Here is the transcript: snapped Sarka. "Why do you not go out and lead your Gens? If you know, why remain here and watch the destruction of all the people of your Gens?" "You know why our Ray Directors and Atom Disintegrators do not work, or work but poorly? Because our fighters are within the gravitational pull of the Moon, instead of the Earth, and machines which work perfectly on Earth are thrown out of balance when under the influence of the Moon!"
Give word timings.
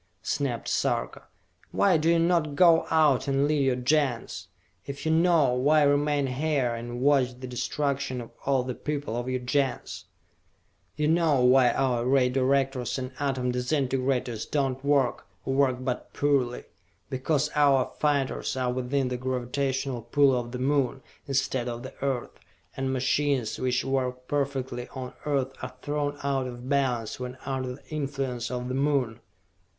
snapped 0.23 0.67
Sarka. 0.67 1.25
"Why 1.69 1.95
do 1.95 2.09
you 2.09 2.17
not 2.17 2.55
go 2.55 2.87
out 2.89 3.27
and 3.27 3.45
lead 3.47 3.63
your 3.63 3.75
Gens? 3.75 4.47
If 4.87 5.05
you 5.05 5.11
know, 5.11 5.53
why 5.53 5.83
remain 5.83 6.25
here 6.25 6.73
and 6.73 7.01
watch 7.01 7.39
the 7.39 7.45
destruction 7.45 8.19
of 8.19 8.31
all 8.43 8.63
the 8.63 8.73
people 8.73 9.15
of 9.15 9.29
your 9.29 9.41
Gens?" 9.41 10.05
"You 10.95 11.07
know 11.07 11.45
why 11.45 11.69
our 11.69 12.03
Ray 12.03 12.29
Directors 12.29 12.97
and 12.97 13.11
Atom 13.19 13.51
Disintegrators 13.51 14.47
do 14.47 14.63
not 14.69 14.83
work, 14.83 15.27
or 15.45 15.53
work 15.53 15.77
but 15.85 16.11
poorly? 16.13 16.63
Because 17.11 17.51
our 17.53 17.91
fighters 17.99 18.57
are 18.57 18.73
within 18.73 19.09
the 19.09 19.17
gravitational 19.17 20.01
pull 20.01 20.35
of 20.35 20.51
the 20.51 20.57
Moon, 20.57 21.03
instead 21.27 21.69
of 21.69 21.83
the 21.83 21.93
Earth, 22.03 22.39
and 22.75 22.91
machines 22.91 23.59
which 23.59 23.85
work 23.85 24.27
perfectly 24.27 24.87
on 24.95 25.13
Earth 25.27 25.53
are 25.61 25.75
thrown 25.83 26.17
out 26.23 26.47
of 26.47 26.67
balance 26.67 27.19
when 27.19 27.37
under 27.45 27.75
the 27.75 27.85
influence 27.89 28.49
of 28.49 28.67
the 28.67 28.73
Moon!" 28.73 29.19